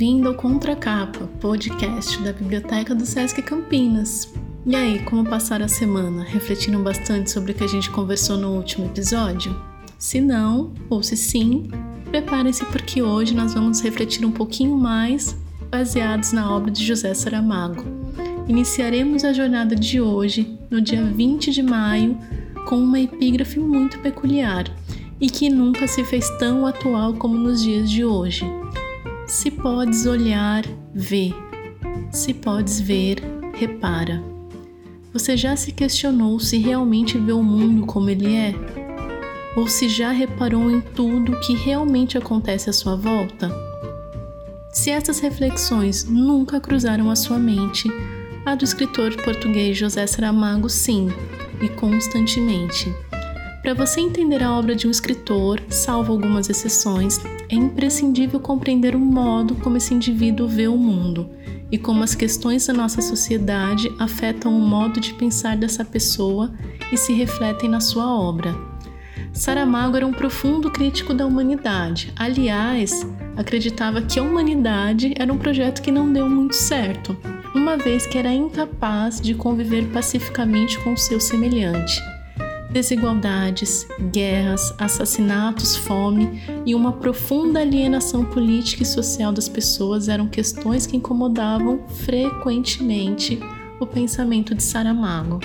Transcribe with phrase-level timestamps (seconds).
[0.00, 4.32] bem-vindo ao Contracapa, podcast da Biblioteca do Sesc Campinas.
[4.64, 6.24] E aí, como passaram a semana?
[6.24, 9.54] Refletiram bastante sobre o que a gente conversou no último episódio?
[9.98, 11.68] Se não, ou se sim,
[12.06, 15.36] preparem-se porque hoje nós vamos refletir um pouquinho mais
[15.70, 17.84] baseados na obra de José Saramago.
[18.48, 22.16] Iniciaremos a jornada de hoje, no dia 20 de maio,
[22.66, 24.64] com uma epígrafe muito peculiar
[25.20, 28.59] e que nunca se fez tão atual como nos dias de hoje.
[29.30, 31.32] Se podes olhar, vê.
[32.10, 33.22] Se podes ver,
[33.54, 34.20] repara.
[35.12, 38.52] Você já se questionou se realmente vê o mundo como ele é?
[39.56, 43.48] Ou se já reparou em tudo que realmente acontece à sua volta?
[44.72, 47.88] Se essas reflexões nunca cruzaram a sua mente,
[48.44, 51.06] a do escritor português José Saramago, sim,
[51.62, 52.92] e constantemente.
[53.62, 58.98] Para você entender a obra de um escritor, salvo algumas exceções, é imprescindível compreender o
[58.98, 61.28] modo como esse indivíduo vê o mundo
[61.70, 66.50] e como as questões da nossa sociedade afetam o modo de pensar dessa pessoa
[66.90, 68.56] e se refletem na sua obra.
[69.32, 72.12] Saramago era um profundo crítico da humanidade.
[72.16, 77.16] Aliás, acreditava que a humanidade era um projeto que não deu muito certo,
[77.54, 82.00] uma vez que era incapaz de conviver pacificamente com o seu semelhante.
[82.72, 90.86] Desigualdades, guerras, assassinatos, fome e uma profunda alienação política e social das pessoas eram questões
[90.86, 93.40] que incomodavam frequentemente
[93.80, 95.40] o pensamento de Saramago.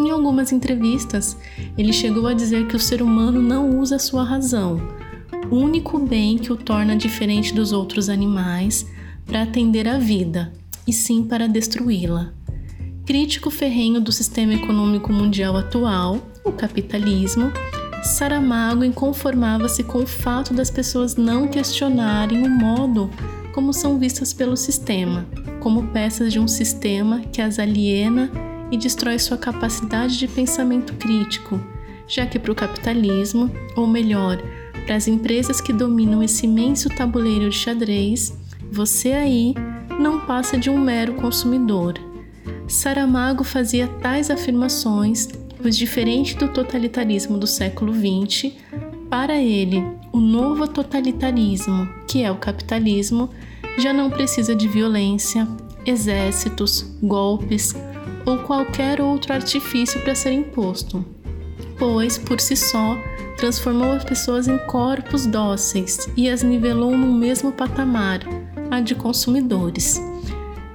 [0.00, 1.36] Em algumas entrevistas,
[1.78, 4.80] ele chegou a dizer que o ser humano não usa sua razão,
[5.52, 8.86] único bem que o torna diferente dos outros animais,
[9.24, 10.52] para atender à vida,
[10.84, 12.32] e sim para destruí-la.
[13.06, 17.52] Crítico ferrenho do sistema econômico mundial atual, o capitalismo,
[18.02, 23.10] Saramago inconformava-se com o fato das pessoas não questionarem o modo
[23.52, 25.26] como são vistas pelo sistema,
[25.60, 28.30] como peças de um sistema que as aliena
[28.70, 31.60] e destrói sua capacidade de pensamento crítico,
[32.06, 34.40] já que para o capitalismo, ou melhor,
[34.86, 38.36] para as empresas que dominam esse imenso tabuleiro de xadrez,
[38.72, 39.54] você aí
[39.98, 41.94] não passa de um mero consumidor.
[42.66, 45.28] Saramago fazia tais afirmações
[45.60, 48.52] pois diferente do totalitarismo do século XX,
[49.08, 53.30] para ele, o novo totalitarismo, que é o capitalismo,
[53.78, 55.46] já não precisa de violência,
[55.84, 57.74] exércitos, golpes
[58.26, 61.04] ou qualquer outro artifício para ser imposto,
[61.78, 62.96] pois, por si só,
[63.36, 68.20] transformou as pessoas em corpos dóceis e as nivelou no mesmo patamar,
[68.70, 70.00] a de consumidores.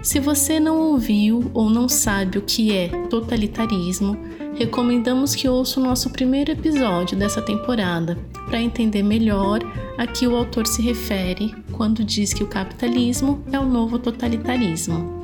[0.02, 4.18] Se você não ouviu ou não sabe o que é totalitarismo,
[4.56, 9.60] recomendamos que ouça o nosso primeiro episódio dessa temporada para entender melhor
[9.98, 15.24] a que o autor se refere quando diz que o capitalismo é o novo totalitarismo.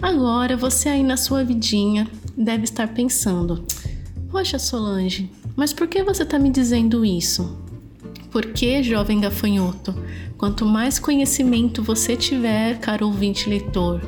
[0.00, 2.06] Agora, você aí na sua vidinha
[2.36, 3.64] deve estar pensando:
[4.30, 7.58] Poxa, Solange, mas por que você está me dizendo isso?
[8.30, 9.94] Porque, jovem gafanhoto,
[10.36, 14.00] quanto mais conhecimento você tiver, caro ouvinte leitor,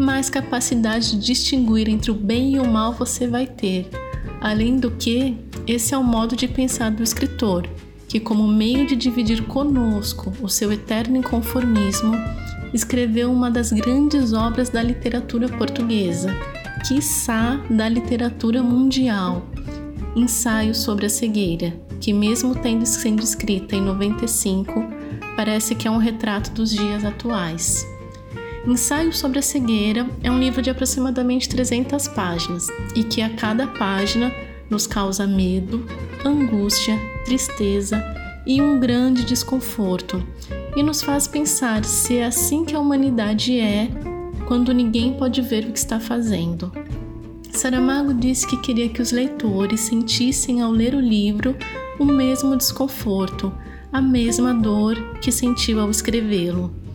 [0.00, 3.88] mais capacidade de distinguir entre o bem e o mal você vai ter.
[4.40, 7.68] Além do que, esse é o modo de pensar do escritor,
[8.08, 12.14] que, como meio de dividir conosco o seu eterno inconformismo,
[12.72, 16.34] escreveu uma das grandes obras da literatura portuguesa,
[16.86, 19.46] quiçá da literatura mundial,
[20.16, 24.84] Ensaio sobre a Cegueira, que, mesmo tendo sido escrita em 95,
[25.36, 27.86] parece que é um retrato dos dias atuais.
[28.66, 33.66] Ensaio sobre a Cegueira é um livro de aproximadamente 300 páginas e que a cada
[33.66, 34.30] página
[34.68, 35.86] nos causa medo,
[36.24, 38.04] angústia, tristeza
[38.46, 40.22] e um grande desconforto,
[40.76, 43.88] e nos faz pensar se é assim que a humanidade é
[44.46, 46.70] quando ninguém pode ver o que está fazendo.
[47.50, 51.56] Saramago disse que queria que os leitores sentissem ao ler o livro
[51.98, 53.52] o mesmo desconforto,
[53.90, 56.89] a mesma dor que sentiu ao escrevê-lo.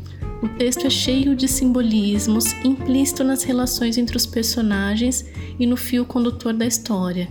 [0.46, 5.26] O texto é cheio de simbolismos, implícito nas relações entre os personagens
[5.60, 7.28] e no fio condutor da história,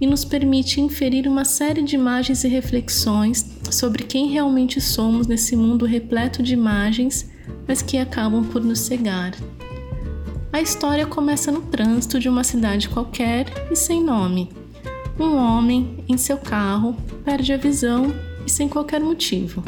[0.00, 5.56] e nos permite inferir uma série de imagens e reflexões sobre quem realmente somos nesse
[5.56, 7.28] mundo repleto de imagens,
[7.66, 9.34] mas que acabam por nos cegar.
[10.52, 14.50] A história começa no trânsito de uma cidade qualquer e sem nome.
[15.18, 18.14] Um homem, em seu carro, perde a visão
[18.46, 19.64] e sem qualquer motivo.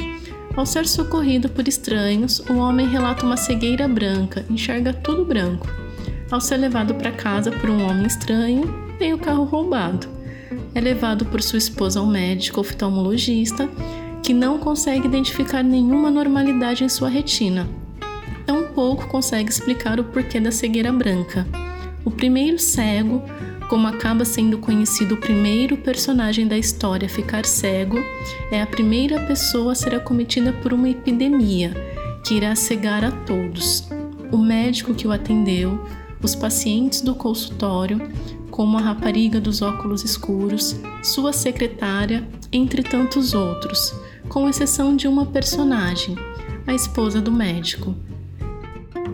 [0.57, 5.67] Ao ser socorrido por estranhos, o homem relata uma cegueira branca, enxerga tudo branco.
[6.31, 10.07] Ao ser levado para casa por um homem estranho, tem o carro roubado.
[10.73, 13.69] É levado por sua esposa ao médico oftalmologista,
[14.23, 17.69] que não consegue identificar nenhuma normalidade em sua retina.
[18.47, 21.47] Tampouco consegue explicar o porquê da cegueira branca.
[22.05, 23.25] O primeiro cego,
[23.69, 27.99] como acaba sendo conhecido o primeiro personagem da história a ficar cego,
[28.51, 31.73] é a primeira pessoa a ser acometida por uma epidemia
[32.25, 33.89] que irá cegar a todos.
[34.33, 35.87] O médico que o atendeu,
[36.23, 38.01] os pacientes do consultório,
[38.51, 43.95] como a rapariga dos óculos escuros, sua secretária, entre tantos outros,
[44.29, 46.17] com exceção de uma personagem,
[46.67, 47.95] a esposa do médico.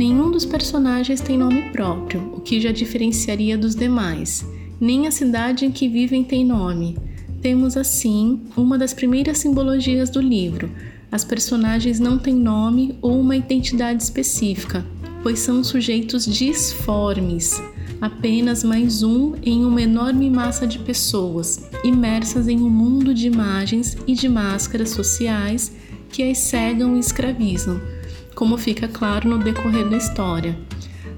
[0.00, 4.42] Nenhum dos personagens tem nome próprio, o que já diferenciaria dos demais.
[4.80, 6.96] Nem a cidade em que vivem tem nome.
[7.42, 10.70] Temos assim uma das primeiras simbologias do livro.
[11.12, 14.86] As personagens não têm nome ou uma identidade específica,
[15.22, 17.62] pois são sujeitos disformes,
[18.00, 23.98] apenas mais um em uma enorme massa de pessoas, imersas em um mundo de imagens
[24.06, 25.70] e de máscaras sociais
[26.08, 27.78] que as cegam e escravizam,
[28.34, 30.58] como fica claro no decorrer da história.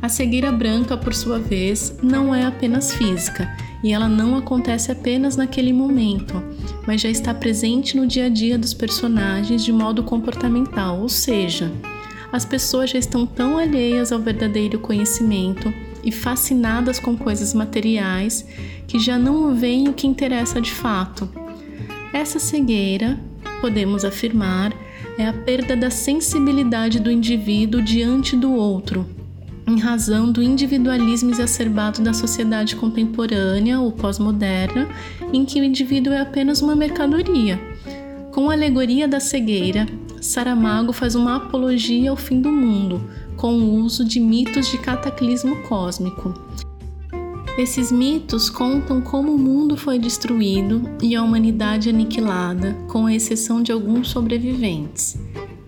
[0.00, 3.48] A cegueira branca, por sua vez, não é apenas física
[3.84, 6.42] e ela não acontece apenas naquele momento,
[6.86, 11.70] mas já está presente no dia a dia dos personagens de modo comportamental, ou seja,
[12.32, 15.72] as pessoas já estão tão alheias ao verdadeiro conhecimento
[16.02, 18.46] e fascinadas com coisas materiais
[18.88, 21.28] que já não veem o que interessa de fato.
[22.12, 23.20] Essa cegueira,
[23.60, 24.72] podemos afirmar,
[25.18, 29.06] é a perda da sensibilidade do indivíduo diante do outro,
[29.66, 34.88] em razão do individualismo exacerbado da sociedade contemporânea ou pós-moderna,
[35.32, 37.60] em que o indivíduo é apenas uma mercadoria.
[38.32, 39.86] Com a alegoria da cegueira,
[40.20, 43.02] Saramago faz uma apologia ao fim do mundo,
[43.36, 46.32] com o uso de mitos de cataclismo cósmico.
[47.58, 53.70] Esses mitos contam como o mundo foi destruído e a humanidade aniquilada, com exceção de
[53.70, 55.19] alguns sobreviventes.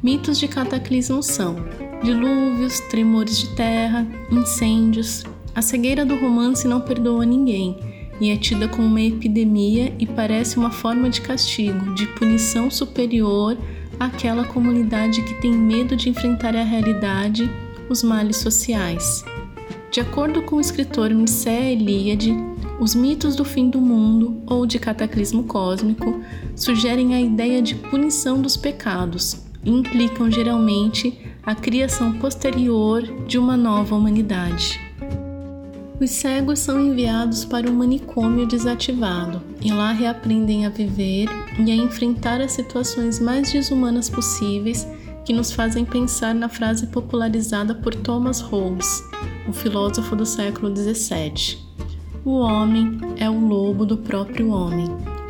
[0.02, 1.56] Mitos de cataclismo são
[2.02, 5.24] dilúvios, tremores de terra, incêndios.
[5.54, 7.76] A cegueira do romance não perdoa ninguém
[8.18, 13.58] e é tida como uma epidemia e parece uma forma de castigo, de punição superior
[14.00, 17.50] àquela comunidade que tem medo de enfrentar a realidade,
[17.90, 19.22] os males sociais.
[19.94, 22.34] De acordo com o escritor Mircea Eliade,
[22.80, 26.20] os mitos do fim do mundo ou de cataclismo cósmico
[26.56, 33.56] sugerem a ideia de punição dos pecados e implicam geralmente a criação posterior de uma
[33.56, 34.80] nova humanidade.
[36.00, 41.76] Os cegos são enviados para um manicômio desativado e lá reaprendem a viver e a
[41.76, 44.88] enfrentar as situações mais desumanas possíveis
[45.24, 49.04] que nos fazem pensar na frase popularizada por Thomas Hobbes,
[49.48, 51.58] o filósofo do século XVII:
[52.24, 54.86] O homem é o lobo do próprio homem,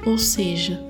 [0.07, 0.81] ou seja,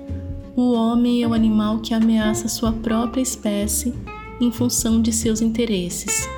[0.55, 3.93] o homem é o animal que ameaça sua própria espécie
[4.39, 6.29] em função de seus interesses.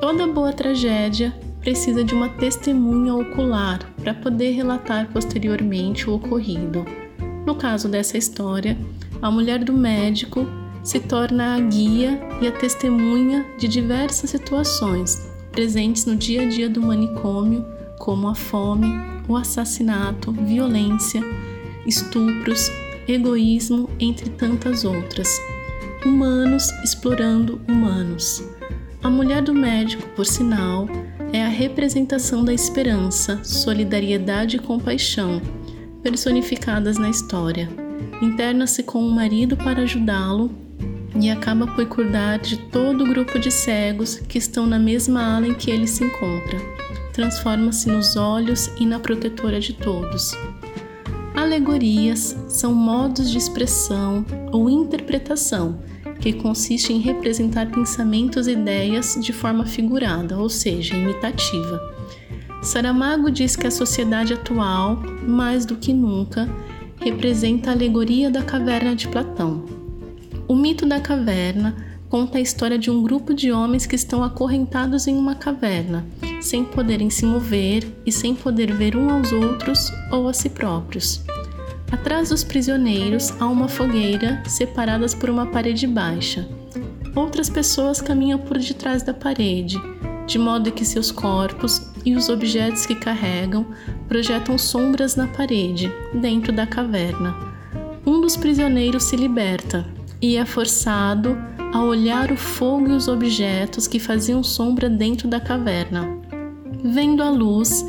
[0.00, 6.84] Toda boa tragédia precisa de uma testemunha ocular para poder relatar posteriormente o ocorrido.
[7.46, 8.76] No caso dessa história,
[9.22, 10.46] a mulher do médico
[10.82, 16.68] se torna a guia e a testemunha de diversas situações presentes no dia a dia
[16.68, 17.64] do manicômio,
[17.98, 18.88] como a fome,
[19.28, 21.22] o assassinato, violência,
[21.86, 22.70] estupros,
[23.06, 25.40] egoísmo, entre tantas outras.
[26.04, 28.42] Humanos explorando humanos.
[29.00, 30.88] A mulher do médico, por sinal,
[31.32, 35.40] é a representação da esperança, solidariedade e compaixão,
[36.02, 37.68] personificadas na história.
[38.20, 40.63] Interna-se com o marido para ajudá-lo
[41.20, 45.46] e acaba por cuidar de todo o grupo de cegos que estão na mesma ala
[45.46, 46.58] em que ele se encontra.
[47.12, 50.32] Transforma-se nos olhos e na protetora de todos.
[51.34, 55.78] Alegorias são modos de expressão ou interpretação
[56.20, 61.80] que consiste em representar pensamentos e ideias de forma figurada, ou seja, imitativa.
[62.62, 66.48] Saramago diz que a sociedade atual, mais do que nunca,
[66.96, 69.73] representa a alegoria da caverna de Platão.
[70.46, 71.74] O mito da caverna
[72.10, 76.06] conta a história de um grupo de homens que estão acorrentados em uma caverna,
[76.40, 81.22] sem poderem se mover e sem poder ver um aos outros ou a si próprios.
[81.90, 86.46] Atrás dos prisioneiros há uma fogueira separadas por uma parede baixa.
[87.16, 89.80] Outras pessoas caminham por detrás da parede,
[90.26, 93.66] de modo que seus corpos e os objetos que carregam
[94.08, 97.34] projetam sombras na parede, dentro da caverna.
[98.04, 99.93] Um dos prisioneiros se liberta
[100.24, 101.36] e é forçado
[101.70, 106.18] a olhar o fogo e os objetos que faziam sombra dentro da caverna.
[106.82, 107.84] Vendo a luz,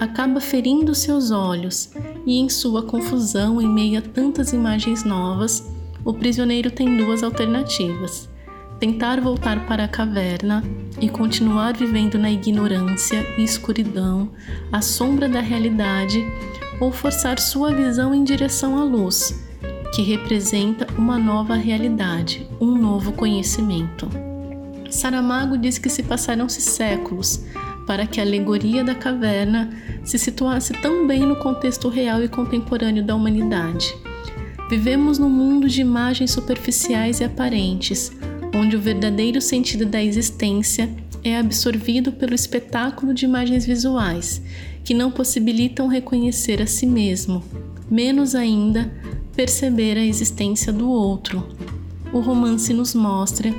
[0.00, 1.92] acaba ferindo seus olhos
[2.26, 5.72] e, em sua confusão em meio a tantas imagens novas,
[6.04, 8.28] o prisioneiro tem duas alternativas:
[8.80, 10.64] tentar voltar para a caverna
[11.00, 14.30] e continuar vivendo na ignorância e escuridão,
[14.72, 16.26] à sombra da realidade,
[16.80, 19.47] ou forçar sua visão em direção à luz,
[19.94, 24.08] que representa uma nova realidade, um novo conhecimento.
[24.90, 27.44] Saramago diz que se passaram-se séculos
[27.86, 29.70] para que a alegoria da caverna
[30.04, 33.94] se situasse tão bem no contexto real e contemporâneo da humanidade.
[34.68, 38.12] Vivemos num mundo de imagens superficiais e aparentes,
[38.54, 40.88] onde o verdadeiro sentido da existência
[41.24, 44.42] é absorvido pelo espetáculo de imagens visuais,
[44.84, 47.42] que não possibilitam reconhecer a si mesmo,
[47.90, 48.92] menos ainda
[49.38, 51.46] perceber a existência do outro.
[52.12, 53.54] O romance nos mostra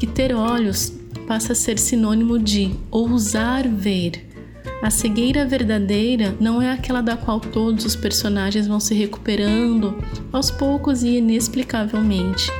[0.00, 0.90] que ter olhos
[1.26, 4.26] passa a ser sinônimo de ousar ver.
[4.80, 10.50] A cegueira verdadeira não é aquela da qual todos os personagens vão se recuperando aos
[10.50, 12.50] poucos e inexplicavelmente,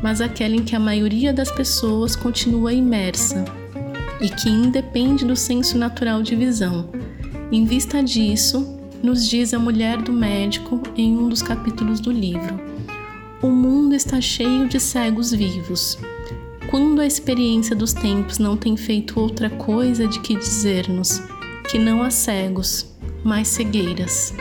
[0.00, 3.44] mas aquela em que a maioria das pessoas continua imersa
[4.20, 6.88] e que independe do senso natural de visão.
[7.50, 8.71] Em vista disso,
[9.02, 12.60] nos diz a mulher do médico em um dos capítulos do livro:
[13.42, 15.98] O mundo está cheio de cegos vivos
[16.72, 21.22] quando a experiência dos tempos não tem feito outra coisa de que dizer-nos
[21.70, 22.86] que não há cegos,
[23.22, 24.34] mas cegueiras.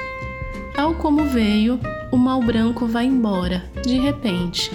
[0.73, 1.77] Tal como veio,
[2.09, 4.71] o mal branco vai embora, de repente.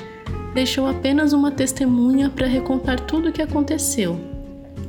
[0.52, 4.20] Deixou apenas uma testemunha para recontar tudo o que aconteceu,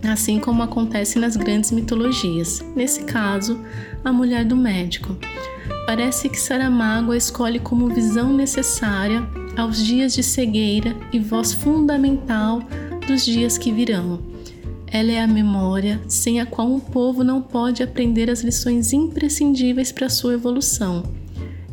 [0.03, 3.59] assim como acontece nas grandes mitologias, nesse caso,
[4.03, 5.17] a mulher do médico.
[5.85, 12.61] Parece que Saramago a escolhe como visão necessária aos dias de cegueira e voz fundamental
[13.07, 14.21] dos dias que virão.
[14.89, 19.91] Ela é a memória sem a qual um povo não pode aprender as lições imprescindíveis
[19.91, 21.03] para sua evolução.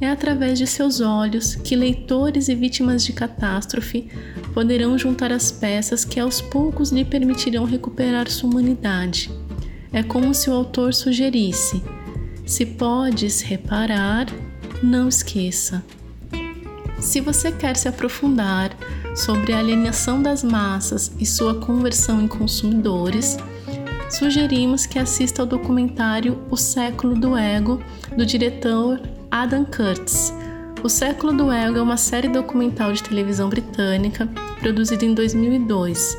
[0.00, 4.08] É através de seus olhos que leitores e vítimas de catástrofe
[4.54, 9.30] poderão juntar as peças que aos poucos lhe permitirão recuperar sua humanidade.
[9.92, 11.82] É como se o autor sugerisse:
[12.46, 14.26] se podes reparar,
[14.82, 15.84] não esqueça.
[17.00, 18.70] Se você quer se aprofundar
[19.16, 23.37] sobre a alienação das massas e sua conversão em consumidores,
[24.08, 27.82] sugerimos que assista ao documentário O Século do Ego,
[28.16, 30.32] do diretor Adam Curtis.
[30.84, 34.28] O Século do Ego é uma série documental de televisão britânica
[34.60, 36.14] produzida em 2002.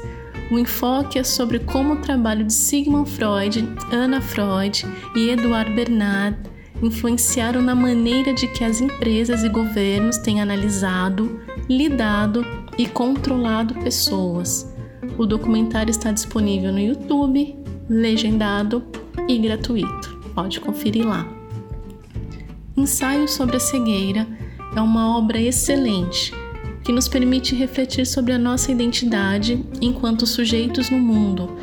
[0.50, 4.84] O enfoque é sobre como o trabalho de Sigmund Freud, Anna Freud
[5.15, 6.36] e Eduard Bernard
[6.81, 12.43] influenciaram na maneira de que as empresas e governos têm analisado, lidado
[12.75, 14.74] e controlado pessoas.
[15.15, 17.55] O documentário está disponível no YouTube,
[17.88, 18.84] legendado
[19.27, 20.19] e gratuito.
[20.34, 21.24] Pode conferir lá.
[22.75, 24.27] Ensaio sobre a cegueira
[24.75, 26.34] é uma obra excelente
[26.84, 31.55] que nos permite refletir sobre a nossa identidade enquanto sujeitos no mundo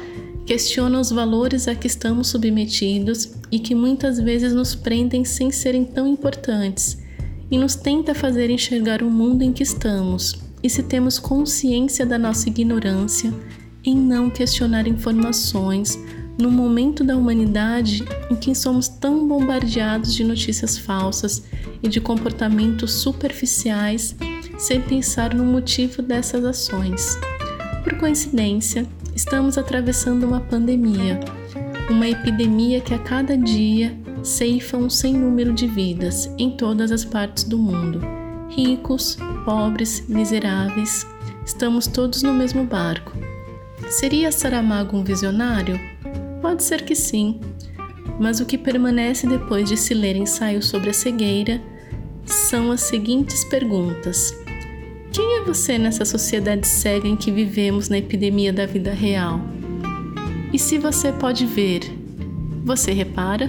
[0.44, 5.84] questiona os valores a que estamos submetidos e que muitas vezes nos prendem sem serem
[5.84, 6.98] tão importantes,
[7.50, 12.18] e nos tenta fazer enxergar o mundo em que estamos, e se temos consciência da
[12.18, 13.32] nossa ignorância
[13.84, 15.98] em não questionar informações
[16.42, 21.44] no momento da humanidade em que somos tão bombardeados de notícias falsas
[21.82, 24.14] e de comportamentos superficiais
[24.58, 27.18] sem pensar no motivo dessas ações.
[27.82, 31.20] Por coincidência, Estamos atravessando uma pandemia,
[31.90, 37.04] uma epidemia que a cada dia ceifa um sem número de vidas em todas as
[37.04, 38.00] partes do mundo.
[38.48, 41.06] Ricos, pobres, miseráveis,
[41.44, 43.12] estamos todos no mesmo barco.
[43.90, 45.78] Seria Saramago um visionário?
[46.42, 47.40] Pode ser que sim,
[48.18, 51.62] mas o que permanece depois de se ler ensaios sobre a cegueira
[52.26, 54.36] são as seguintes perguntas:
[55.12, 59.40] quem é você nessa sociedade cega em que vivemos na epidemia da vida real?
[60.52, 61.80] E se você pode ver,
[62.64, 63.48] você repara?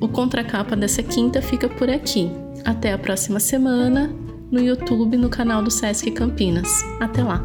[0.00, 2.30] O contracapa dessa quinta fica por aqui.
[2.64, 4.12] Até a próxima semana
[4.50, 6.68] no YouTube no canal do Sesc Campinas.
[7.00, 7.44] Até lá!